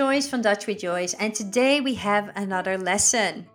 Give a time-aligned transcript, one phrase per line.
[0.00, 3.46] Joyce van Dutch with Joyce, and today we have another lesson.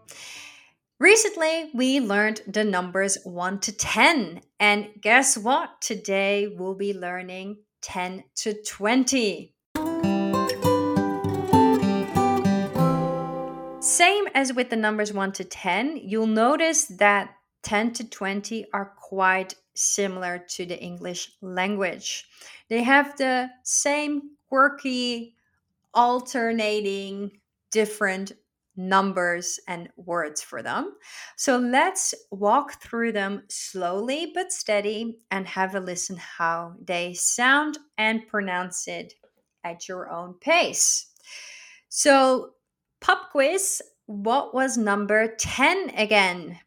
[1.00, 5.82] Recently, we learned the numbers 1 to 10, and guess what?
[5.82, 9.56] Today we'll be learning 10 to 20.
[13.80, 17.32] Same as with the numbers 1 to 10, you'll notice that
[17.64, 22.30] 10 to 20 are quite similar to the English language.
[22.70, 25.36] They have the same quirky
[25.96, 27.32] alternating
[27.72, 28.34] different
[28.78, 30.96] numbers and words for them.
[31.38, 37.78] So let's walk through them slowly but steady and have a listen how they sound
[37.98, 39.14] and pronounce it
[39.64, 41.08] at your own pace.
[41.90, 42.52] So,
[43.02, 46.60] pop quiz what was number 10 again?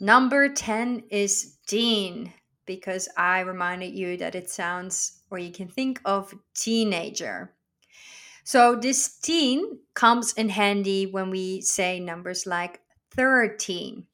[0.00, 2.32] Number 10 is tien
[2.66, 7.54] because I reminded you that it sounds, or you can think of teenager.
[8.44, 12.80] So this teen comes in handy when we say numbers like
[13.16, 14.06] 13.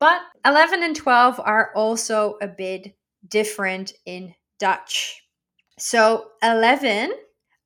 [0.00, 2.96] But 11 and 12 are also a bit
[3.28, 5.22] different in Dutch.
[5.78, 7.12] So 11,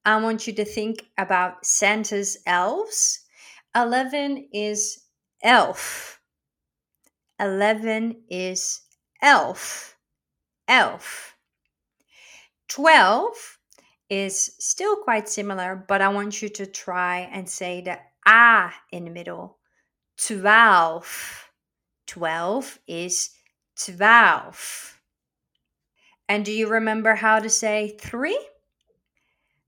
[0.05, 3.20] I want you to think about Santa's elves.
[3.74, 5.06] 11 is
[5.42, 6.20] elf.
[7.41, 8.83] 11 is
[9.22, 9.96] elf
[10.68, 11.36] elf.
[12.68, 13.58] 12
[14.08, 19.05] is still quite similar, but I want you to try and say the A in
[19.05, 19.58] the middle.
[20.18, 21.50] 12.
[22.06, 23.30] 12 is
[23.77, 25.00] 12.
[26.28, 28.38] And do you remember how to say 3?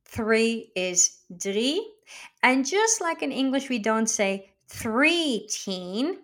[0.05, 1.95] 3 is 3.
[2.43, 6.19] And just like in English, we don't say three teen,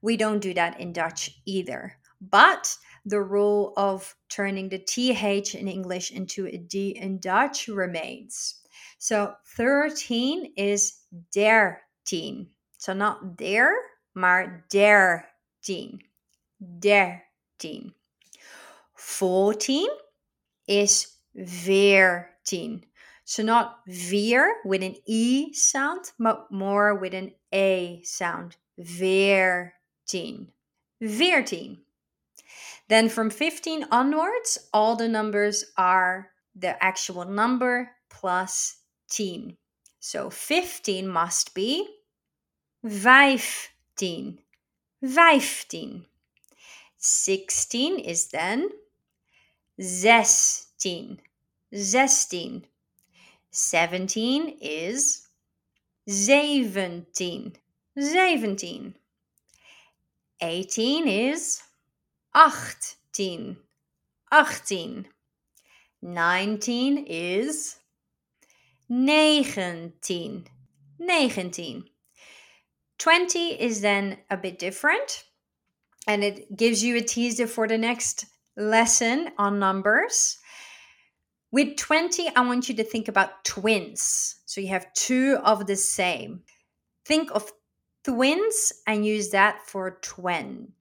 [0.00, 1.96] we don't do that in Dutch either.
[2.20, 8.62] But the rule of turning the th in English into a d in Dutch remains.
[8.98, 11.00] So 13 is
[11.34, 12.46] dertien.
[12.78, 13.72] So not der,
[14.14, 16.00] maar dertien.
[16.78, 17.94] Dertien.
[18.94, 19.88] 14
[20.68, 22.84] is veertien.
[23.24, 28.56] So not veer with an e sound, but more with an a sound.
[28.78, 30.48] Veertien.
[31.00, 31.78] Veertien.
[32.88, 38.78] Then from 15 onwards, all the numbers are the actual number plus
[39.10, 39.56] 10.
[40.00, 41.88] So 15 must be
[42.84, 44.38] 15.
[45.00, 46.06] 15.
[46.98, 48.68] 16 is then
[49.80, 51.20] 16.
[51.72, 52.66] 16.
[53.50, 55.28] 17 is
[56.06, 57.52] 17.
[57.98, 58.94] 17.
[60.40, 61.62] 18 is
[62.34, 63.56] achttien.
[64.32, 65.06] Achttien.
[66.00, 67.76] Nineteen is
[68.88, 70.46] nineteen.
[70.98, 71.84] Nineteen.
[72.98, 75.24] Twenty is then a bit different
[76.06, 78.26] and it gives you a teaser for the next
[78.56, 80.38] lesson on numbers.
[81.50, 84.36] With 20, I want you to think about twins.
[84.46, 86.42] So you have two of the same.
[87.04, 87.52] Think of
[88.04, 90.72] twins and use that for twin.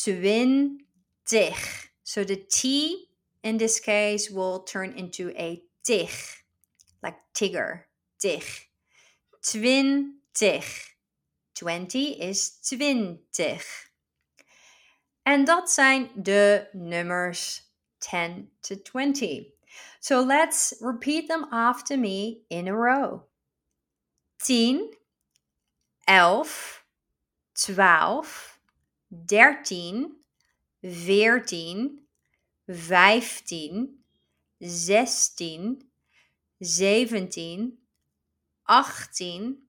[0.00, 0.78] Twin
[1.24, 1.54] tig.
[2.02, 3.06] So the T
[3.42, 6.10] in this case will turn into a tig,
[7.02, 7.84] like tigger,
[8.18, 8.44] tig.
[9.42, 10.94] Twintig.
[11.54, 13.90] 20 is twintig.
[15.22, 17.62] En dat zijn de nummers
[17.98, 19.52] 10 to 20.
[20.00, 23.22] So let's repeat them after me in a row.
[24.38, 24.94] 10,
[26.06, 26.84] 11,
[27.54, 28.58] 12,
[29.26, 30.23] 13,
[30.86, 32.08] veertien,
[32.66, 34.04] vijftien,
[34.58, 35.92] zestien,
[36.58, 37.86] zeventien,
[38.62, 39.68] achttien,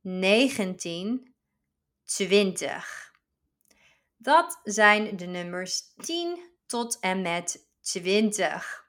[0.00, 1.34] negentien,
[2.04, 3.14] twintig.
[4.16, 8.84] Dat zijn de nummers 10 tot en met 20.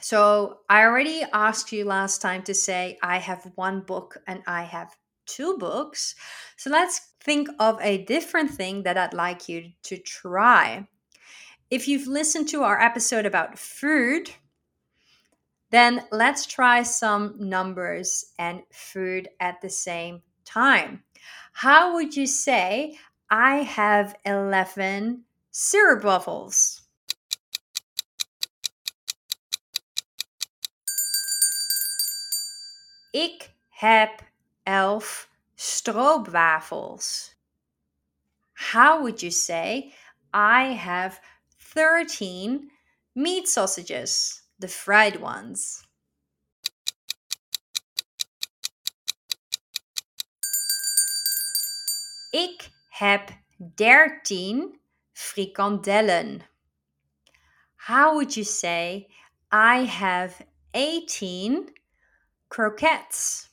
[0.00, 4.62] So I already asked you last time to say I have one book and I
[4.62, 4.96] have
[5.30, 6.14] two books.
[6.56, 10.86] So let's think of a different thing that I'd like you to try.
[11.70, 14.30] If you've listened to our episode about food,
[15.70, 21.04] then let's try some numbers and food at the same time.
[21.52, 22.98] How would you say,
[23.30, 26.82] I have 11 syrup waffles?
[33.12, 34.22] Ik heb
[34.66, 37.30] elf stroopwafels.
[38.54, 39.94] How would you say,
[40.32, 41.20] I have
[41.58, 42.70] 13
[43.14, 45.82] meat sausages, the fried ones.
[52.32, 53.30] Ik heb
[53.74, 54.80] 13
[55.12, 56.42] frikandellen.
[57.76, 59.08] How would you say
[59.50, 61.72] I have 18
[62.48, 63.49] croquettes?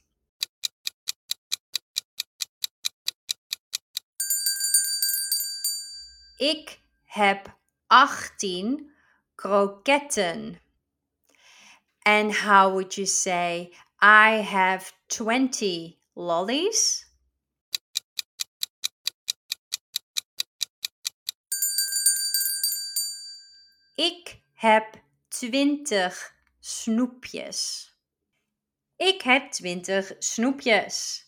[6.37, 7.57] Ik heb
[7.87, 8.91] 18
[9.35, 10.61] kroketten.
[12.01, 17.05] And how would you say I have 20 lollies?
[23.95, 27.91] Ik heb 20 snoepjes.
[28.95, 31.26] Ik heb 20 snoepjes.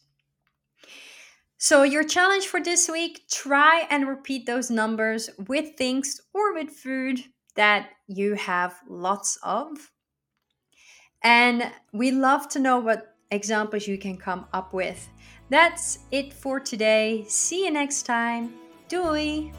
[1.61, 6.69] So, your challenge for this week try and repeat those numbers with things or with
[6.69, 7.19] food
[7.56, 9.91] that you have lots of.
[11.21, 15.09] And we love to know what examples you can come up with.
[15.50, 17.25] That's it for today.
[17.27, 18.53] See you next time.
[18.88, 19.51] Doei!